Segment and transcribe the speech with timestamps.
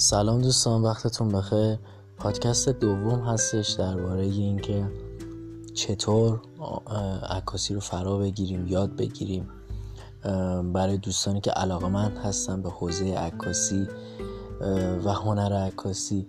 [0.00, 1.78] سلام دوستان وقتتون بخیر.
[2.16, 4.86] پادکست دوم هستش درباره اینکه
[5.74, 6.40] چطور
[7.30, 9.48] عکاسی رو فرا بگیریم یاد بگیریم.
[10.72, 11.88] برای دوستانی که علاقه
[12.24, 13.88] هستن به حوزه عکاسی
[15.04, 16.26] و هنر عکاسی.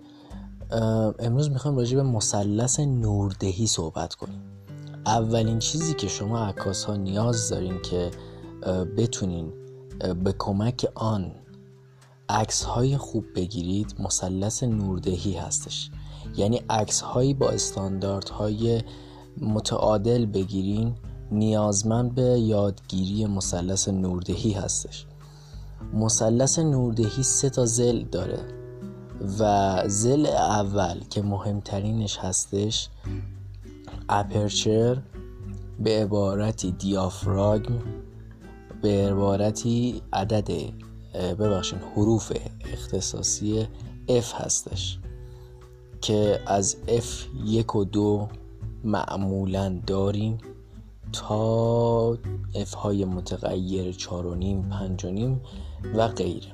[1.18, 4.42] امروز می‌خوایم راجع به مثلث نوردهی صحبت کنیم.
[5.06, 8.10] اولین چیزی که شما عکاس ها نیاز دارین که
[8.96, 9.52] بتونین
[10.24, 11.32] به کمک آن
[12.32, 15.90] عکس های خوب بگیرید مثلث نوردهی هستش.
[16.36, 18.82] یعنی عکس هایی با استانداردهای
[19.40, 20.94] متعادل بگیرین
[21.30, 25.06] نیازمند به یادگیری مثلث نوردهی هستش.
[25.94, 28.40] مثلث نوردهی سه تا زل داره
[29.38, 32.88] و زل اول که مهمترینش هستش
[34.08, 35.02] اپرچر
[35.80, 37.82] به عبارتی دیافراگم
[38.82, 40.72] به عبارتی عدد
[41.14, 42.32] ببخشین حروف
[42.72, 43.68] اختصاصی
[44.08, 44.98] F هستش
[46.00, 47.06] که از F
[47.44, 48.28] یک و دو
[48.84, 50.38] معمولا داریم
[51.12, 52.18] تا
[52.54, 55.40] F های متغیر چار و نیم پنج و نیم
[55.94, 56.52] و غیره.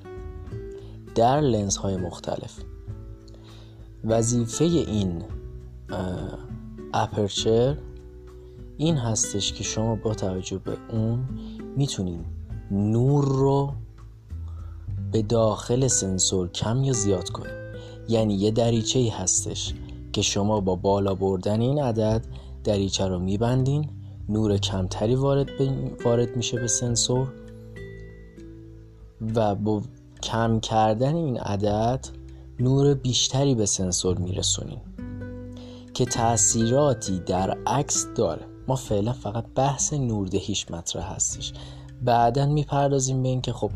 [1.15, 2.55] در لنز های مختلف.
[4.05, 5.25] وظیفه این
[6.95, 7.77] اپرچر
[8.77, 11.29] این هستش که شما با توجه به اون
[11.77, 12.25] می‌تونید
[12.71, 13.73] نور رو
[15.13, 17.59] به داخل سنسور کم یا زیاد کنید
[18.09, 19.75] یعنی یه دریچه ای هستش
[20.13, 22.25] که شما با بالا بردن این عدد
[22.65, 23.89] دریچه رو میبندین
[24.29, 25.49] نور کمتری وارد,
[26.05, 27.29] وارد میشه به سنسور
[29.35, 29.83] و با
[30.23, 32.07] کم کردن این عدد
[32.61, 34.81] نور بیشتری به سنسور میرسونین
[35.95, 38.47] که تاثیراتی در عکس داره.
[38.69, 41.53] ما فعلا فقط بحث نوردهیش مطرح هستش
[42.03, 43.71] بعدا می‌پردازیم به اینکه خب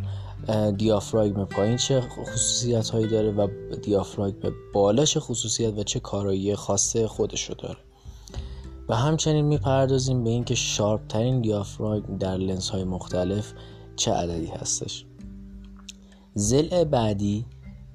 [0.76, 3.48] دیافراگم پایین چه خصوصیت هایی داره و
[3.83, 7.78] دیافراگم بالا چه خصوصیت و چه کارایی خاصه خودشو داره.
[8.89, 13.52] و همچنین می‌پردازیم به اینکه شارپ ترین دیافراگم در لنز های مختلف
[13.96, 15.05] چه عددی هستش.
[16.34, 17.44] زل بعدی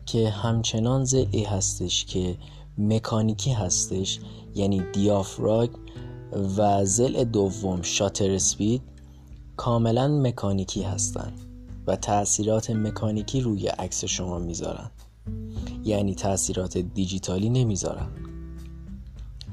[0.06, 2.38] که همچنان زلی هستش که
[2.78, 4.20] مکانیکی هستش
[4.56, 5.80] یعنی دیافراگم
[6.58, 8.82] و زل دوم شاتر اسپید
[9.58, 11.42] کاملا مکانیکی هستند
[11.88, 14.92] و تاثیرات مکانیکی روی عکس شما می‌ذارن.
[15.84, 18.08] یعنی تاثیرات دیجیتالی نمی‌ذارن.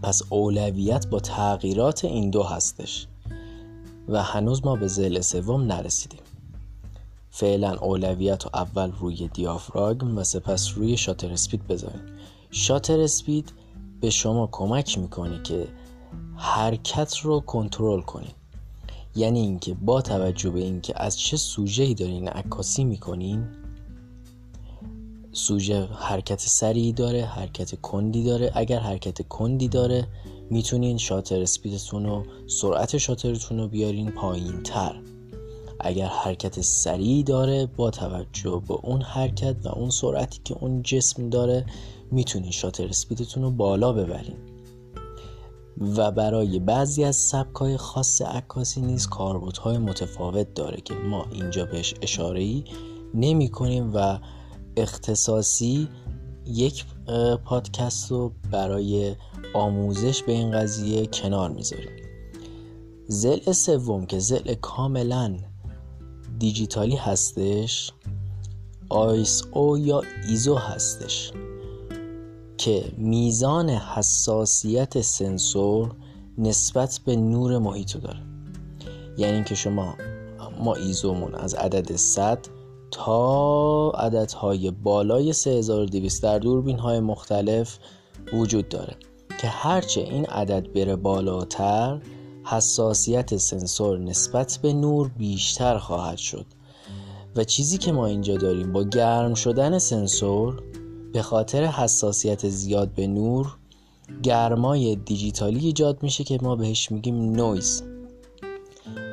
[0.02, 3.06] پس اولویت با تغییرات این دو هستش.
[4.08, 6.20] و هنوز ما به زل سوم نرسیدیم.
[7.30, 12.02] فعلا اولویت رو اول روی دیافراگم و سپس روی شاتر اسپید بذاریم.
[12.50, 13.52] شاتر اسپید
[14.00, 15.68] به شما کمک می‌کنه که
[16.36, 18.43] حرکت رو کنترل کنید.
[19.16, 23.46] یعنی اینکه با توجه به اینکه از چه سوژه‌ای دارین عکاسی می‌کنین
[25.32, 28.52] سوژه حرکت سریعی داره حرکت کندی داره.
[28.54, 30.08] اگر حرکت کندی داره
[30.50, 35.00] می‌تونین شاتر اسپیدتون و سرعت شاترتون رو بیارین پایین تر
[35.80, 41.30] اگر حرکت سریعی داره با توجه به اون حرکت و اون سرعتی که اون جسم
[41.30, 41.66] داره
[42.10, 44.53] می‌تونین شاتر اسپیدتون رو بالا ببرین.
[45.80, 51.94] و برای بعضی از سبکای خاص عکاسی نیز کاربردهای متفاوت داره که ما اینجا بهش
[52.02, 52.64] اشاره ای
[53.14, 54.18] نمی کنیم و
[54.76, 55.88] اختصاصی
[56.46, 56.84] یک
[57.44, 59.16] پادکست رو برای
[59.54, 61.90] آموزش به این قضیه کنار می‌ذاریم.
[63.08, 65.36] زل سوم که زل کاملا
[66.38, 67.92] دیجیتالی هستش
[68.88, 71.32] آیس او یا ایزو هستش.
[72.64, 75.94] که میزان حساسیت سنسور
[76.38, 78.20] نسبت به نور محیط داره.
[79.16, 79.94] یعنی اینکه شما
[80.60, 82.38] ما ایزومون از عدد 100
[82.90, 87.78] تا عددهای بالای 3200 در دوربین های مختلف
[88.32, 88.96] وجود داره
[89.40, 92.00] که هرچه این عدد بره بالاتر
[92.44, 96.46] حساسیت سنسور نسبت به نور بیشتر خواهد شد.
[97.36, 100.62] و چیزی که ما اینجا داریم با گرم شدن سنسور
[101.14, 103.56] به خاطر حساسیت زیاد به نور
[104.22, 107.82] گرمای دیجیتالی ایجاد میشه که ما بهش میگیم نویز.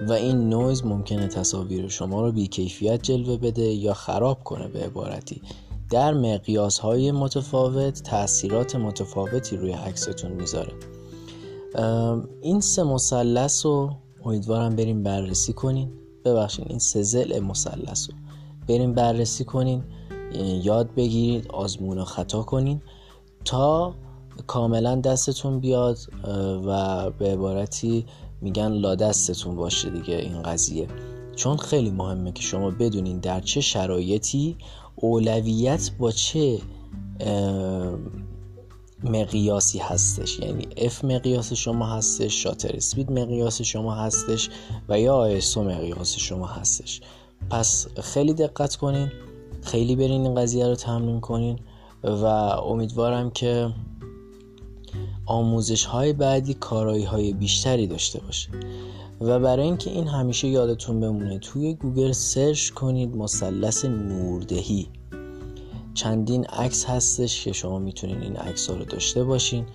[0.07, 5.41] و این نویز ممکنه تصاویر شما رو بیکیفیت جلوه بده یا خراب کنه به عبارتی.
[5.89, 10.73] در مقیاس های متفاوت تاثیرات متفاوتی روی عکستون می‌ذاره.
[12.41, 13.91] این سه مثلث رو
[14.25, 15.91] امیدوارم بریم بررسی کنین.
[16.25, 18.15] ببخشید این سه زل مثلث رو
[18.67, 19.83] بریم بررسی کنین.
[20.63, 22.81] یاد بگیرید آزمون و خطا کنین
[23.45, 23.93] تا
[24.47, 25.97] کاملا دستتون بیاد
[26.65, 28.05] و به عبارتی
[28.41, 30.87] میگن لا دستتون باشه دیگه این قضیه.
[31.35, 34.57] چون خیلی مهمه که شما بدونین در چه شرایطی
[34.95, 36.59] اولویت با چه
[39.03, 40.39] مقیاسی هستش.
[40.39, 44.49] یعنی F مقیاس شما هستش شاتر اسپید مقیاس شما هستش
[44.89, 47.01] و یا ISO مقیاس شما هستش.
[47.49, 49.11] پس خیلی دقت کنین.
[49.61, 51.59] خیلی برین این قضیه رو تمرین کنین
[52.03, 53.73] و امیدوارم که
[55.25, 58.49] آموزش های بعدی کارایی های بیشتری داشته باشه.
[59.21, 64.87] و برای اینکه این همیشه یادتون بمونه توی گوگل سرچ کنید مثلث نوردهی.
[65.93, 69.65] چندین عکس هستش که شما می‌تونین این عکس ها رو داشته باشین.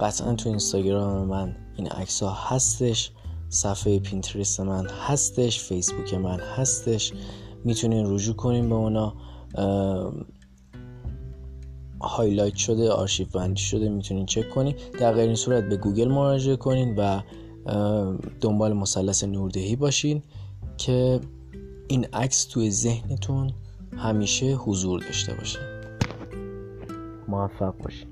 [0.00, 3.10] قطعا تو اینستاگرام من این عکس ها هستش
[3.48, 7.12] صفحه پینترست من هستش فیسبوک من هستش.
[7.64, 9.14] می‌تونین رجوع کنین به اونا.
[12.00, 14.74] highlight شده آرشیو بندی شده می‌تونین چک کنین.
[15.00, 17.20] در غیر این صورت به گوگل مراجعه کنین و
[18.40, 20.22] دنبال مثلث نوردهی باشین
[20.76, 21.20] که
[21.88, 23.52] این عکس توی ذهنتون
[23.96, 25.58] همیشه حضور داشته باشه.
[27.28, 28.11] موفق باشین.